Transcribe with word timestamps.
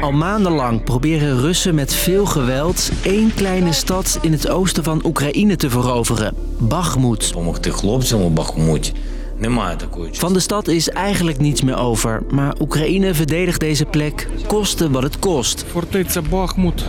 Al 0.00 0.12
maandenlang 0.12 0.84
proberen 0.84 1.40
Russen 1.40 1.74
met 1.74 1.94
veel 1.94 2.26
geweld 2.26 2.90
één 3.02 3.34
kleine 3.34 3.72
stad 3.72 4.18
in 4.22 4.32
het 4.32 4.48
oosten 4.48 4.84
van 4.84 5.04
Oekraïne 5.04 5.56
te 5.56 5.70
veroveren, 5.70 6.34
Bakhmut. 6.58 7.32
Van 10.12 10.32
de 10.32 10.40
stad 10.40 10.68
is 10.68 10.88
eigenlijk 10.88 11.38
niets 11.38 11.62
meer 11.62 11.78
over, 11.78 12.22
maar 12.30 12.54
Oekraïne 12.60 13.14
verdedigt 13.14 13.60
deze 13.60 13.84
plek 13.84 14.28
koste 14.46 14.90
wat 14.90 15.02
het 15.02 15.18
kost. 15.18 15.64
Fortezza 15.68 16.22
Bakhmut 16.22 16.84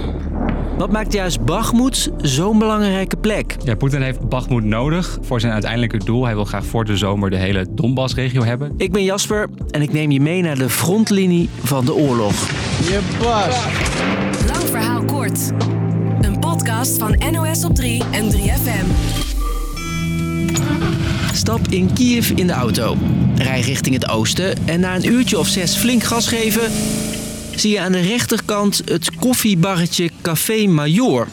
wat 0.81 0.91
maakt 0.91 1.13
juist 1.13 1.45
Bakhmut 1.45 2.11
zo'n 2.21 2.59
belangrijke 2.59 3.17
plek? 3.17 3.55
Ja, 3.63 3.75
Poetin 3.75 4.01
heeft 4.01 4.29
Bakhmut 4.29 4.63
nodig 4.63 5.17
voor 5.21 5.39
zijn 5.39 5.53
uiteindelijke 5.53 5.97
doel. 5.97 6.25
Hij 6.25 6.35
wil 6.35 6.45
graag 6.45 6.65
voor 6.65 6.85
de 6.85 6.97
zomer 6.97 7.29
de 7.29 7.35
hele 7.35 7.65
Donbass-regio 7.71 8.43
hebben. 8.43 8.73
Ik 8.77 8.91
ben 8.91 9.03
Jasper 9.03 9.49
en 9.69 9.81
ik 9.81 9.93
neem 9.93 10.11
je 10.11 10.21
mee 10.21 10.41
naar 10.41 10.57
de 10.57 10.69
frontlinie 10.69 11.49
van 11.63 11.85
de 11.85 11.93
oorlog. 11.93 12.33
Lang 14.47 14.63
verhaal 14.69 15.03
kort. 15.03 15.51
Een 16.21 16.39
podcast 16.39 16.97
van 16.97 17.21
NOS 17.31 17.65
op 17.65 17.75
3 17.75 18.03
en 18.11 18.31
3FM. 18.31 18.85
Stap 21.33 21.67
in 21.69 21.93
Kiev 21.93 22.29
in 22.29 22.47
de 22.47 22.53
auto. 22.53 22.97
Rij 23.35 23.61
richting 23.61 23.95
het 23.95 24.09
oosten 24.09 24.67
en 24.67 24.79
na 24.79 24.95
een 24.95 25.07
uurtje 25.11 25.39
of 25.39 25.47
zes 25.47 25.75
flink 25.75 26.03
gas 26.03 26.27
geven... 26.27 26.71
zie 27.55 27.71
je 27.71 27.79
aan 27.79 27.91
de 27.91 27.99
rechterkant 27.99 28.81
het 28.85 29.15
koffiebarretje 29.15 30.09
Café 30.21 30.67
Major. 30.67 31.27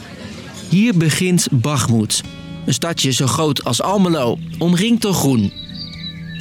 Hier 0.68 0.96
begint 0.96 1.48
Bakhmut. 1.50 2.22
Een 2.66 2.74
stadje 2.74 3.12
zo 3.12 3.26
groot 3.26 3.64
als 3.64 3.82
Almelo, 3.82 4.38
omringd 4.58 5.02
door 5.02 5.14
groen. 5.14 5.52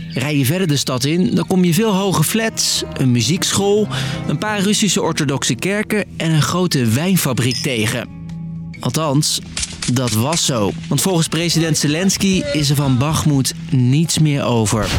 Rij 0.10 0.38
je 0.38 0.46
verder 0.46 0.68
de 0.68 0.78
stad 0.78 1.04
in, 1.04 1.36
dan 1.36 1.48
kom 1.48 1.64
je 1.64 1.74
veel 1.74 1.94
hoge 1.94 2.24
flats, 2.24 2.84
een 2.94 3.12
muziekschool... 3.12 3.88
een 4.28 4.38
paar 4.38 4.60
Russische 4.60 5.02
orthodoxe 5.02 5.56
kerken 5.56 6.06
en 6.18 6.32
een 6.32 6.42
grote 6.42 6.86
wijnfabriek 6.86 7.58
tegen. 7.58 8.08
Althans, 8.80 9.40
dat 9.94 10.12
was 10.12 10.46
zo. 10.46 10.72
Want 10.88 11.02
volgens 11.02 11.28
president 11.28 11.78
Zelensky 11.78 12.42
is 12.54 12.70
er 12.70 12.76
van 12.76 12.98
Bakhmut 12.98 13.54
niets 13.70 14.20
meer 14.20 14.44
over. 14.44 14.90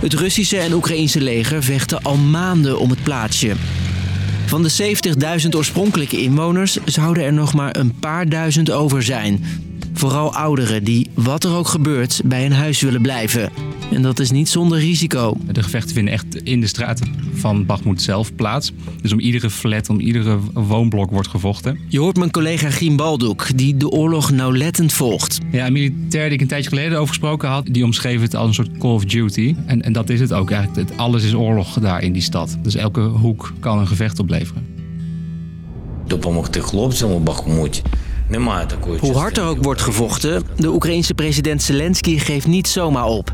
Het 0.00 0.14
Russische 0.14 0.58
en 0.58 0.72
Oekraïnse 0.72 1.20
leger 1.20 1.62
vechten 1.62 2.02
al 2.02 2.16
maanden 2.16 2.78
om 2.78 2.90
het 2.90 3.02
plaatsje. 3.02 3.54
Van 4.50 4.62
de 4.62 4.94
70.000 5.42 5.48
oorspronkelijke 5.56 6.22
inwoners 6.22 6.78
zouden 6.84 7.24
er 7.24 7.32
nog 7.32 7.54
maar 7.54 7.76
een 7.76 7.94
paar 7.98 8.28
duizend 8.28 8.70
over 8.70 9.02
zijn. 9.02 9.44
Vooral 9.92 10.34
ouderen 10.34 10.84
die, 10.84 11.10
wat 11.14 11.44
er 11.44 11.54
ook 11.54 11.68
gebeurt, 11.68 12.20
bij 12.24 12.46
een 12.46 12.52
huis 12.52 12.80
willen 12.80 13.02
blijven. 13.02 13.50
En 13.92 14.02
dat 14.02 14.18
is 14.18 14.30
niet 14.30 14.48
zonder 14.48 14.78
risico. 14.78 15.36
De 15.50 15.62
gevechten 15.62 15.94
vinden 15.94 16.12
echt 16.12 16.36
in 16.36 16.60
de 16.60 16.66
straten 16.66 17.14
van 17.39 17.65
Bakhmut 17.65 18.01
zelf 18.01 18.35
plaats. 18.35 18.71
Dus 19.01 19.13
om 19.13 19.19
iedere 19.19 19.49
flat, 19.49 19.89
om 19.89 19.99
iedere 19.99 20.37
woonblok 20.53 21.11
wordt 21.11 21.27
gevochten. 21.27 21.79
Je 21.87 21.99
hoort 21.99 22.17
mijn 22.17 22.31
collega 22.31 22.69
Giem 22.69 22.95
Baldoek, 22.95 23.57
die 23.57 23.77
de 23.77 23.89
oorlog 23.89 24.31
nauwlettend 24.31 24.93
volgt. 24.93 25.39
Ja, 25.51 25.65
een 25.65 25.73
militair 25.73 26.25
die 26.25 26.33
ik 26.33 26.41
een 26.41 26.47
tijdje 26.47 26.69
geleden 26.69 26.97
over 26.97 27.07
gesproken 27.07 27.49
had, 27.49 27.65
die 27.71 27.83
omschreef 27.83 28.21
het 28.21 28.35
als 28.35 28.47
een 28.47 28.53
soort 28.53 28.77
Call 28.77 28.91
of 28.91 29.05
Duty. 29.05 29.55
En, 29.65 29.81
en 29.81 29.93
dat 29.93 30.09
is 30.09 30.19
het 30.19 30.33
ook 30.33 30.51
eigenlijk. 30.51 30.89
Het, 30.89 30.97
alles 30.97 31.23
is 31.23 31.33
oorlog 31.33 31.79
daar 31.79 32.03
in 32.03 32.13
die 32.13 32.21
stad. 32.21 32.57
Dus 32.61 32.75
elke 32.75 33.01
hoek 33.01 33.53
kan 33.59 33.79
een 33.79 33.87
gevecht 33.87 34.19
opleveren. 34.19 34.75
допомогти 36.07 36.59
хлопцям 36.59 37.11
у 37.11 37.19
Бахмуті. 37.19 37.83
hoe 39.00 39.16
hard 39.16 39.36
er 39.36 39.44
ook 39.44 39.62
wordt 39.62 39.80
gevochten, 39.80 40.42
de 40.56 40.68
Oekraïense 40.68 41.14
president 41.14 41.62
Zelensky 41.62 42.18
geeft 42.18 42.46
niet 42.46 42.68
zomaar 42.68 43.04
op. 43.04 43.32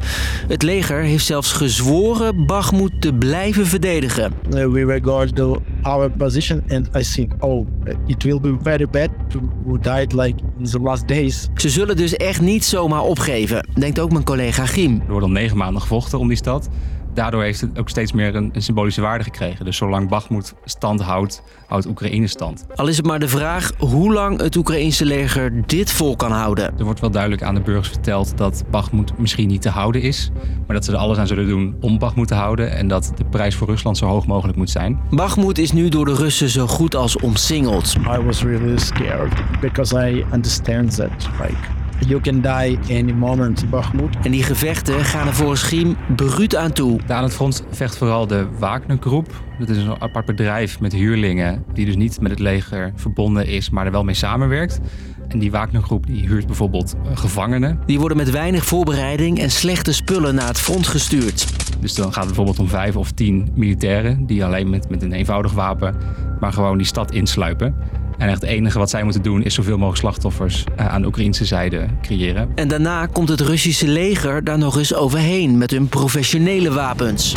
Het 0.49 0.63
leger 0.63 1.01
heeft 1.01 1.27
zelfs 1.27 1.53
gezworen 1.53 2.47
Bakhmut 2.47 3.01
te 3.01 3.13
blijven 3.13 3.67
verdedigen. 3.67 4.33
Uh, 4.55 4.67
we 4.67 4.85
regard 4.85 5.41
our 5.83 6.11
position 6.11 6.63
and 6.69 6.89
I 6.97 7.03
think 7.13 7.33
oh 7.45 7.67
it 8.07 8.23
will 8.23 8.41
be 8.41 8.57
very 8.63 8.87
bad 8.91 9.09
to 9.29 9.41
died 9.81 10.13
like 10.13 10.43
in 10.59 10.65
the 10.65 10.81
last 10.81 11.09
days. 11.09 11.49
Ze 11.55 11.69
zullen 11.71 11.97
dus 11.97 12.17
echt 12.17 12.41
niet 12.41 12.65
zomaar 12.65 13.03
opgeven, 13.03 13.69
denkt 13.75 14.01
ook 14.01 14.13
mijn 14.13 14.25
collega 14.25 14.67
Giem. 14.67 15.01
Er 15.01 15.11
wordt 15.11 15.27
al 15.27 15.33
negen 15.33 15.57
maanden 15.57 15.83
gevochten 15.83 16.19
om 16.19 16.29
die 16.29 16.37
stad. 16.37 16.69
Daardoor 17.17 17.43
heeft 17.43 17.61
het 17.61 17.79
ook 17.79 17.89
steeds 17.89 18.13
meer 18.13 18.35
een, 18.35 18.51
een 18.53 18.63
symbolische 18.63 19.01
waarde 19.01 19.25
gekregen. 19.25 19.65
Dus 19.65 19.77
zolang 19.77 20.09
Bakhmut 20.09 20.55
stand 20.65 21.01
houdt, 21.01 21.43
houdt 21.67 21.87
Oekraïne 21.87 22.27
stand. 22.27 22.67
Al 22.75 22.87
is 22.87 22.97
het 22.97 23.07
maar 23.07 23.19
de 23.19 23.29
vraag 23.29 23.73
hoe 23.79 24.13
lang 24.13 24.41
het 24.41 24.57
Oekraïense 24.57 25.05
leger 25.05 25.67
dit 25.67 25.93
vol 25.93 26.17
kan 26.17 26.33
houden. 26.33 26.79
Er 26.79 26.85
wordt 26.85 27.01
wel 27.01 27.11
duidelijk 27.11 27.43
aan 27.43 27.55
de 27.55 27.61
burgers 27.61 27.89
verteld 27.89 28.37
dat 28.37 28.65
Bakhmut 28.71 29.19
misschien 29.19 29.49
niet 29.49 29.63
te 29.63 29.69
houden 29.69 30.03
is. 30.03 30.31
Maar 30.67 30.77
dat 30.77 30.85
ze 30.85 30.93
er 30.93 30.99
alles 30.99 31.19
aan 31.19 31.27
zullen 31.27 31.47
doen 31.47 31.77
om 31.81 31.99
Bakhmut 31.99 32.29
te 32.29 32.35
houden. 32.35 32.73
En 32.73 32.89
dat 32.89 33.13
de 33.17 33.25
prijs 33.25 33.55
voor 33.55 33.67
Rusland 33.67 33.99
zo 33.99 34.07
hoog 34.07 34.27
mogelijk 34.27 34.59
moet 34.59 34.71
zijn. 34.71 35.01
Bakhmut 35.11 35.59
is 35.59 35.73
nu 35.73 35.89
door 35.89 36.05
de 36.05 36.15
Russen 36.15 36.49
zo 36.49 36.67
goed 36.67 36.95
als 36.95 37.17
omsingeld. 37.17 37.95
I 37.97 38.23
was 38.23 38.43
really 38.43 38.79
scared 38.79 39.33
because 39.61 40.11
I 40.11 40.25
understand 40.33 40.97
that 40.97 41.29
like 41.41 41.76
you 42.07 42.21
can 42.21 42.41
die 42.41 42.79
any 42.91 43.13
moment 43.13 43.63
in 43.63 43.71
Bakhmut. 43.71 44.17
En 44.23 44.31
die 44.31 44.43
gevechten 44.43 45.05
gaan 45.05 45.27
er 45.27 45.35
volgens 45.35 45.63
Giem 45.63 45.97
bruut 46.17 46.57
aan 46.57 46.73
toe. 46.73 47.01
Daar 47.07 47.17
aan 47.17 47.23
het 47.23 47.35
front 47.35 47.65
vecht 47.71 47.97
vooral 47.97 48.27
de 48.27 48.47
Wagner-groep. 48.59 49.43
Dat 49.59 49.69
is 49.69 49.77
een 49.77 50.01
apart 50.01 50.27
bedrijf 50.27 50.81
met 50.81 50.93
huurlingen 50.93 51.65
die 51.73 51.87
dus 51.87 51.97
niet 51.97 52.21
met 52.21 52.31
het 52.31 52.41
leger 52.41 52.93
verbonden 52.97 53.47
is, 53.47 53.71
maar 53.71 53.87
er 53.87 53.93
wel 53.93 54.05
mee 54.05 54.15
samenwerkt. 54.15 54.81
En 55.29 55.39
die 55.39 55.51
Wagner-groep 55.51 56.07
die 56.07 56.27
huurt 56.27 56.47
bijvoorbeeld 56.47 56.95
eh, 57.05 57.17
gevangenen. 57.17 57.79
Die 57.87 57.99
worden 57.99 58.17
met 58.17 58.31
weinig 58.31 58.65
voorbereiding 58.65 59.39
en 59.39 59.51
slechte 59.51 59.93
spullen 59.93 60.35
naar 60.35 60.47
het 60.47 60.59
front 60.59 60.87
gestuurd. 60.87 61.47
Dus 61.81 61.95
dan 61.95 62.05
gaat 62.05 62.15
het 62.15 62.27
bijvoorbeeld 62.27 62.59
om 62.59 62.69
vijf 62.69 62.97
of 62.97 63.11
tien 63.11 63.51
militairen 63.55 64.27
die 64.27 64.45
alleen 64.45 64.71
met, 64.71 64.89
met 64.89 65.03
een 65.03 65.13
eenvoudig 65.13 65.53
wapen, 65.53 65.97
maar 66.41 66.53
gewoon 66.53 66.77
die 66.79 66.87
stad 66.87 67.13
insluipen. 67.13 67.75
En 68.19 68.29
echt 68.29 68.41
het 68.41 68.51
enige 68.51 68.79
wat 68.79 68.91
zij 68.91 69.03
moeten 69.03 69.23
doen 69.23 69.43
is 69.43 69.55
zoveel 69.55 69.77
mogelijk 69.77 69.99
slachtoffers 69.99 70.65
eh, 70.77 70.89
aan 70.89 71.01
de 71.01 71.07
Oekraïnse 71.07 71.45
zijde 71.45 71.87
creëren. 72.03 72.49
En 72.55 72.69
daarna 72.69 73.07
komt 73.07 73.29
het 73.29 73.41
Russische 73.41 73.89
leger 73.89 74.45
daar 74.45 74.59
nog 74.59 74.79
eens 74.79 74.95
overheen 74.95 75.59
met 75.59 75.71
hun 75.71 75.89
professionele 75.89 76.73
wapens. 76.73 77.35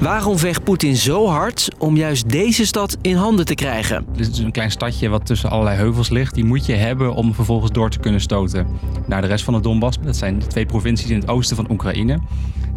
Waarom 0.00 0.38
vecht 0.38 0.64
Poetin 0.64 0.96
zo 0.96 1.26
hard 1.26 1.68
om 1.78 1.96
juist 1.96 2.28
deze 2.28 2.66
stad 2.66 2.96
in 3.00 3.16
handen 3.16 3.44
te 3.44 3.54
krijgen? 3.54 4.04
Dit 4.16 4.28
is 4.32 4.38
een 4.38 4.52
klein 4.52 4.70
stadje 4.70 5.08
wat 5.08 5.26
tussen 5.26 5.50
allerlei 5.50 5.76
heuvels 5.76 6.08
ligt. 6.08 6.34
Die 6.34 6.44
moet 6.44 6.66
je 6.66 6.74
hebben 6.74 7.14
om 7.14 7.34
vervolgens 7.34 7.72
door 7.72 7.90
te 7.90 7.98
kunnen 7.98 8.20
stoten 8.20 8.66
naar 9.06 9.20
de 9.20 9.26
rest 9.26 9.44
van 9.44 9.54
de 9.54 9.60
Donbass. 9.60 9.98
Dat 10.02 10.16
zijn 10.16 10.38
de 10.38 10.46
twee 10.46 10.66
provincies 10.66 11.10
in 11.10 11.20
het 11.20 11.28
oosten 11.28 11.56
van 11.56 11.70
Oekraïne. 11.70 12.18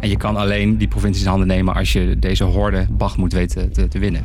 En 0.00 0.08
je 0.08 0.16
kan 0.16 0.36
alleen 0.36 0.78
die 0.78 0.88
provincies 0.88 1.22
in 1.22 1.28
handen 1.28 1.48
nemen 1.48 1.74
als 1.74 1.92
je 1.92 2.18
deze 2.18 2.44
horde 2.44 2.86
Bakhmut 2.90 3.32
weet 3.32 3.50
te, 3.50 3.68
te, 3.68 3.88
te 3.88 3.98
winnen. 3.98 4.24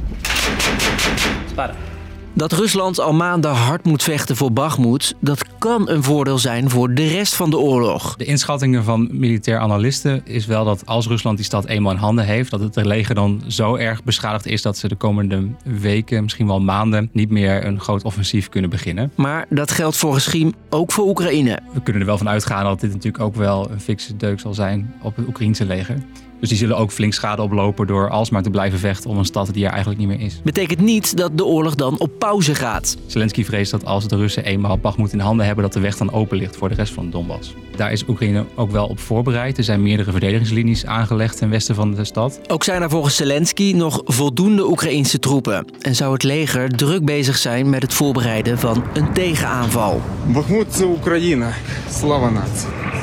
Dat 2.40 2.52
Rusland 2.52 3.00
al 3.00 3.14
maanden 3.14 3.52
hard 3.52 3.86
moet 3.86 4.04
vechten 4.04 4.36
voor 4.36 4.52
Bakhmut, 4.52 5.16
dat 5.20 5.58
kan 5.58 5.90
een 5.90 6.04
voordeel 6.04 6.38
zijn 6.38 6.70
voor 6.70 6.94
de 6.94 7.08
rest 7.08 7.36
van 7.36 7.50
de 7.50 7.58
oorlog. 7.58 8.16
De 8.16 8.26
inschattingen 8.26 8.84
van 8.84 9.10
militair 9.12 9.60
analisten 9.60 10.22
is 10.26 10.46
wel 10.46 10.66
dat 10.66 10.86
als 10.86 11.08
Rusland 11.08 11.38
die 11.38 11.46
stad 11.46 11.66
eenmaal 11.66 11.92
in 11.92 11.98
handen 11.98 12.26
heeft, 12.26 12.52
dat 12.52 12.60
het 12.60 12.76
leger 12.76 13.16
dan 13.16 13.44
zo 13.48 13.76
erg 13.76 14.04
beschadigd 14.04 14.46
is 14.46 14.62
dat 14.62 14.78
ze 14.78 14.88
de 14.88 14.96
komende 14.96 15.48
weken, 15.64 16.24
misschien 16.24 16.48
wel 16.48 16.62
maanden, 16.62 17.10
niet 17.14 17.30
meer 17.30 17.66
een 17.66 17.80
groot 17.80 18.04
offensief 18.04 18.50
kunnen 18.50 18.70
beginnen. 18.70 19.12
Maar 19.16 19.46
dat 19.50 19.72
geldt 19.72 19.98
volgens 19.98 20.24
Schiem 20.24 20.54
ook 20.70 20.92
voor 20.92 21.08
Oekraïne. 21.08 21.60
We 21.74 21.82
kunnen 21.82 22.02
er 22.02 22.08
wel 22.08 22.18
van 22.18 22.30
uitgaan 22.30 22.64
dat 22.64 22.80
dit 22.80 22.94
natuurlijk 22.94 23.24
ook 23.24 23.36
wel 23.36 23.72
een 23.72 23.82
fikse 23.82 24.18
deuk 24.18 24.40
zal 24.40 24.54
zijn 24.54 24.94
op 25.02 25.16
het 25.16 25.28
Oekraïense 25.28 25.66
leger. 25.66 25.98
Dus 26.40 26.50
die 26.50 26.58
zullen 26.58 26.78
ook 26.78 26.92
flink 26.92 27.14
schade 27.14 27.42
oplopen 27.42 27.88
door 27.88 28.10
alsmaar 28.10 28.44
te 28.44 28.50
blijven 28.50 28.80
vechten 28.80 29.10
om 29.10 29.18
een 29.18 29.26
stad 29.26 29.54
die 29.54 29.66
er 29.66 29.72
eigenlijk 29.72 30.00
niet 30.00 30.08
meer 30.08 30.22
is. 30.22 30.42
Betekent 30.44 30.80
niet 30.80 31.18
dat 31.18 31.38
de 31.38 31.46
oorlog 31.46 31.76
dan 31.76 32.00
op 32.00 32.12
pauze 32.18 32.56
gaat. 32.56 32.98
Zelensky 33.06 33.44
vreest 33.44 33.72
dat 33.72 33.86
als 33.86 34.08
de 34.08 34.16
Russen 34.16 34.44
eenmaal 34.44 34.78
Bakhmut 34.78 35.14
in 35.14 35.20
handen 35.20 35.46
hebben, 35.46 35.64
dat 35.64 35.74
de 35.74 35.80
weg 35.80 35.98
dan 35.98 36.12
open 36.12 36.38
ligt 36.38 36.58
voor 36.58 36.70
de 36.70 36.76
rest 36.76 36.94
van 36.94 37.10
Donbass. 37.10 37.54
Daar 37.76 37.92
is 37.92 38.08
Oekraïne 38.08 38.46
ook 38.56 38.72
wel 38.72 38.88
op 38.88 39.00
voorbereid. 39.00 39.58
Er 39.58 39.64
zijn 39.64 39.82
meerdere 39.82 40.12
verdedigingslinies 40.12 40.86
aangelegd 40.86 41.38
ten 41.38 41.50
westen 41.50 41.76
van 41.76 41.94
de 41.94 42.04
stad. 42.04 42.40
Ook 42.48 42.64
zijn 42.64 42.82
er 42.82 42.90
volgens 42.90 43.16
Zelensky 43.16 43.74
nog 43.76 44.02
voldoende 44.06 44.70
Oekraïnse 44.70 45.20
troepen. 45.20 45.66
En 45.82 45.96
zou 45.96 46.14
het 46.14 46.24
leger 46.24 46.70
druk 46.70 47.06
bezig 47.06 47.38
zijn 47.38 47.70
met 47.70 47.82
het 47.82 47.94
voorbereiden 47.94 48.60
van 48.60 48.84
een 48.94 49.14
tegenaanval. 49.14 50.02
Bakhmut 50.26 50.82
Oekraïne. 50.84 51.48
Slava 51.90 52.30
natie. 52.30 52.99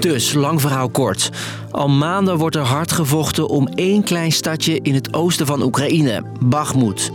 Dus, 0.00 0.32
lang 0.32 0.60
verhaal 0.60 0.88
kort. 0.88 1.30
Al 1.70 1.88
maanden 1.88 2.36
wordt 2.36 2.56
er 2.56 2.62
hard 2.62 2.92
gevochten 2.92 3.48
om 3.48 3.68
één 3.68 4.02
klein 4.02 4.32
stadje 4.32 4.78
in 4.82 4.94
het 4.94 5.14
oosten 5.14 5.46
van 5.46 5.62
Oekraïne, 5.62 6.22
Bakhmut. 6.44 7.10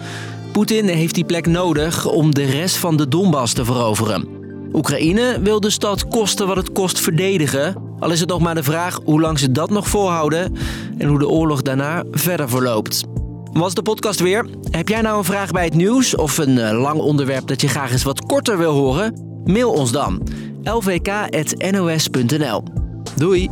Poetin 0.52 0.88
heeft 0.88 1.16
die 1.16 1.26
plek 1.26 1.48
nodig 1.48 2.06
om 2.06 2.34
de 2.34 2.44
rest 2.44 2.78
van 2.78 2.98
de 2.98 3.08
Donbass 3.08 3.54
te 3.54 3.66
veroveren. 3.66 4.28
Oekraïne 4.74 5.40
wil 5.42 5.60
de 5.60 5.70
stad 5.70 6.08
kosten 6.08 6.48
wat 6.48 6.56
het 6.56 6.72
kost 6.72 7.00
verdedigen. 7.00 7.76
Al 8.00 8.12
is 8.12 8.20
het 8.20 8.30
nog 8.30 8.40
maar 8.40 8.56
de 8.56 8.64
vraag 8.64 9.00
hoe 9.04 9.22
lang 9.22 9.40
ze 9.40 9.52
dat 9.52 9.70
nog 9.70 9.90
volhouden 9.90 10.56
en 10.98 11.08
hoe 11.08 11.20
de 11.20 11.30
oorlog 11.30 11.62
daarna 11.62 12.04
verder 12.12 12.50
verloopt. 12.50 13.04
Was 13.52 13.74
de 13.74 13.82
podcast 13.82 14.20
weer? 14.20 14.50
Heb 14.70 14.90
jij 14.90 15.02
nou 15.02 15.18
een 15.18 15.24
vraag 15.24 15.52
bij 15.52 15.64
het 15.64 15.76
nieuws 15.76 16.16
of 16.16 16.38
een 16.38 16.58
eh, 16.58 16.82
lang 16.82 17.00
onderwerp 17.00 17.48
dat 17.48 17.62
je 17.62 17.68
graag 17.68 17.92
eens 17.92 18.04
wat 18.04 18.26
korter 18.26 18.58
wil 18.58 18.74
horen? 18.74 19.24
Mail 19.46 19.72
ons 19.72 19.92
dan 19.92 20.22
lvk.nos.nl. 20.66 22.64
Doei! 23.18 23.50